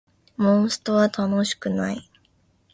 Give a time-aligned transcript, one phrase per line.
[0.35, 2.09] モンストは楽しくない